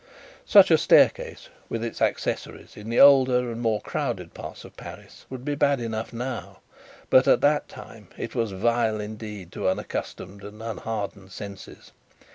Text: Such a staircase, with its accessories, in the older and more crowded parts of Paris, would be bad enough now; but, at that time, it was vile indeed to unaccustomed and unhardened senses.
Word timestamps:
Such 0.47 0.71
a 0.71 0.79
staircase, 0.79 1.49
with 1.69 1.83
its 1.83 2.01
accessories, 2.01 2.75
in 2.75 2.89
the 2.89 2.99
older 2.99 3.51
and 3.51 3.61
more 3.61 3.81
crowded 3.81 4.33
parts 4.33 4.65
of 4.65 4.75
Paris, 4.75 5.27
would 5.29 5.45
be 5.45 5.53
bad 5.53 5.79
enough 5.79 6.11
now; 6.11 6.61
but, 7.11 7.27
at 7.27 7.41
that 7.41 7.67
time, 7.69 8.07
it 8.17 8.33
was 8.33 8.51
vile 8.51 8.99
indeed 8.99 9.51
to 9.51 9.69
unaccustomed 9.69 10.43
and 10.43 10.59
unhardened 10.63 11.31
senses. 11.31 11.91